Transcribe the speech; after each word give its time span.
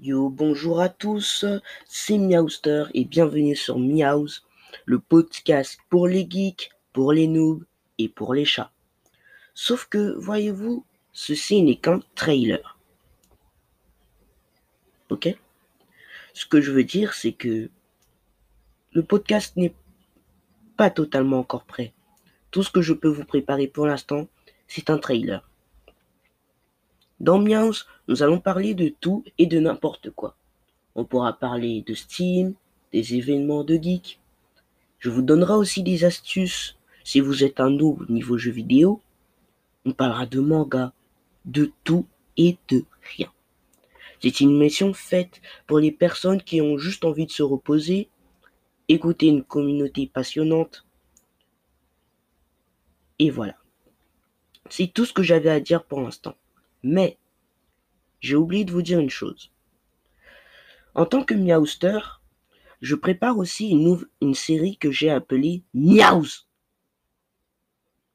Yo, 0.00 0.28
bonjour 0.28 0.80
à 0.80 0.88
tous, 0.88 1.44
c'est 1.86 2.18
Miaouster 2.18 2.84
et 2.94 3.04
bienvenue 3.04 3.56
sur 3.56 3.80
Miaus, 3.80 4.44
le 4.84 5.00
podcast 5.00 5.80
pour 5.88 6.06
les 6.06 6.24
geeks, 6.30 6.70
pour 6.92 7.12
les 7.12 7.26
noobs 7.26 7.64
et 7.98 8.08
pour 8.08 8.32
les 8.32 8.44
chats. 8.44 8.70
Sauf 9.54 9.86
que, 9.86 10.14
voyez-vous, 10.16 10.84
ceci 11.12 11.62
n'est 11.62 11.78
qu'un 11.78 12.00
trailer. 12.14 12.78
Ok? 15.10 15.36
Ce 16.32 16.46
que 16.46 16.60
je 16.60 16.70
veux 16.70 16.84
dire, 16.84 17.12
c'est 17.12 17.32
que 17.32 17.68
le 18.92 19.02
podcast 19.02 19.56
n'est 19.56 19.74
pas 20.76 20.90
totalement 20.90 21.40
encore 21.40 21.64
prêt. 21.64 21.92
Tout 22.52 22.62
ce 22.62 22.70
que 22.70 22.82
je 22.82 22.92
peux 22.92 23.08
vous 23.08 23.24
préparer 23.24 23.66
pour 23.66 23.86
l'instant, 23.86 24.28
c'est 24.68 24.90
un 24.90 24.98
trailer. 24.98 25.50
Dans 27.20 27.40
Miaus, 27.40 27.86
nous 28.06 28.22
allons 28.22 28.38
parler 28.38 28.74
de 28.74 28.88
tout 29.00 29.24
et 29.38 29.46
de 29.46 29.58
n'importe 29.58 30.10
quoi. 30.10 30.36
On 30.94 31.04
pourra 31.04 31.32
parler 31.32 31.82
de 31.82 31.94
Steam, 31.94 32.54
des 32.92 33.14
événements 33.14 33.64
de 33.64 33.74
geek. 33.74 34.20
Je 35.00 35.10
vous 35.10 35.22
donnerai 35.22 35.54
aussi 35.54 35.82
des 35.82 36.04
astuces 36.04 36.76
si 37.02 37.20
vous 37.20 37.42
êtes 37.42 37.58
un 37.58 37.70
nouveau 37.70 38.04
niveau 38.08 38.38
jeu 38.38 38.52
vidéo. 38.52 39.00
On 39.84 39.92
parlera 39.92 40.26
de 40.26 40.40
manga, 40.40 40.92
de 41.44 41.72
tout 41.82 42.06
et 42.36 42.56
de 42.68 42.84
rien. 43.16 43.32
C'est 44.22 44.40
une 44.40 44.56
mission 44.56 44.94
faite 44.94 45.40
pour 45.66 45.78
les 45.78 45.92
personnes 45.92 46.42
qui 46.42 46.60
ont 46.60 46.78
juste 46.78 47.04
envie 47.04 47.26
de 47.26 47.32
se 47.32 47.42
reposer, 47.42 48.08
écouter 48.88 49.26
une 49.26 49.44
communauté 49.44 50.06
passionnante. 50.06 50.86
Et 53.18 53.30
voilà. 53.30 53.56
C'est 54.70 54.92
tout 54.92 55.04
ce 55.04 55.12
que 55.12 55.22
j'avais 55.22 55.50
à 55.50 55.60
dire 55.60 55.84
pour 55.84 56.00
l'instant. 56.00 56.36
Mais, 56.82 57.18
j'ai 58.20 58.36
oublié 58.36 58.64
de 58.64 58.72
vous 58.72 58.82
dire 58.82 58.98
une 58.98 59.10
chose. 59.10 59.52
En 60.94 61.06
tant 61.06 61.24
que 61.24 61.34
Miaouster, 61.34 62.00
je 62.80 62.94
prépare 62.94 63.38
aussi 63.38 63.70
une, 63.70 64.34
série 64.34 64.76
que 64.76 64.90
j'ai 64.90 65.10
appelée 65.10 65.62
Miaus. 65.74 66.48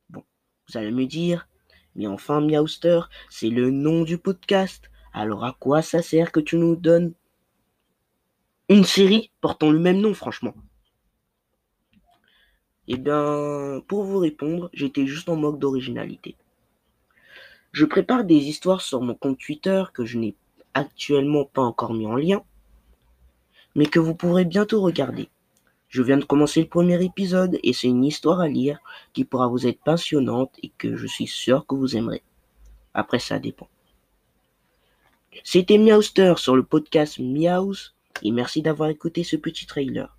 Bon, 0.09 0.23
vous 0.67 0.77
allez 0.77 0.91
me 0.91 1.05
dire, 1.05 1.47
mais 1.95 2.07
enfin 2.07 2.41
Miaouster, 2.41 3.01
c'est 3.29 3.49
le 3.49 3.71
nom 3.71 4.03
du 4.03 4.17
podcast. 4.17 4.89
Alors 5.13 5.45
à 5.45 5.55
quoi 5.59 5.81
ça 5.81 6.01
sert 6.01 6.31
que 6.31 6.39
tu 6.39 6.57
nous 6.57 6.75
donnes 6.75 7.13
une 8.69 8.85
série 8.85 9.31
portant 9.41 9.69
le 9.69 9.79
même 9.79 9.99
nom, 9.99 10.13
franchement? 10.13 10.55
Eh 12.87 12.97
bien, 12.97 13.81
pour 13.87 14.03
vous 14.03 14.19
répondre, 14.19 14.69
j'étais 14.73 15.05
juste 15.05 15.29
en 15.29 15.35
mode 15.35 15.59
d'originalité. 15.59 16.35
Je 17.73 17.85
prépare 17.85 18.23
des 18.23 18.35
histoires 18.35 18.81
sur 18.81 19.01
mon 19.01 19.15
compte 19.15 19.39
Twitter 19.39 19.83
que 19.95 20.05
je 20.05 20.19
n'ai 20.19 20.35
actuellement 20.75 21.43
pas 21.43 21.63
encore 21.63 21.95
mis 21.95 22.05
en 22.05 22.15
lien, 22.15 22.43
mais 23.73 23.87
que 23.87 23.99
vous 23.99 24.13
pourrez 24.13 24.45
bientôt 24.45 24.79
regarder. 24.79 25.27
Je 25.89 26.03
viens 26.03 26.17
de 26.17 26.23
commencer 26.23 26.61
le 26.61 26.67
premier 26.67 27.03
épisode 27.03 27.57
et 27.63 27.73
c'est 27.73 27.87
une 27.87 28.05
histoire 28.05 28.41
à 28.41 28.47
lire 28.47 28.77
qui 29.13 29.25
pourra 29.25 29.47
vous 29.47 29.65
être 29.65 29.83
passionnante 29.83 30.51
et 30.61 30.71
que 30.77 30.95
je 30.95 31.07
suis 31.07 31.25
sûr 31.25 31.65
que 31.65 31.73
vous 31.73 31.97
aimerez. 31.97 32.21
Après, 32.93 33.17
ça 33.17 33.39
dépend. 33.39 33.67
C'était 35.43 35.79
Miauster 35.79 36.35
sur 36.37 36.55
le 36.55 36.63
podcast 36.63 37.17
Miaus 37.17 37.95
et 38.21 38.29
merci 38.29 38.61
d'avoir 38.61 38.89
écouté 38.89 39.23
ce 39.23 39.35
petit 39.35 39.65
trailer. 39.65 40.15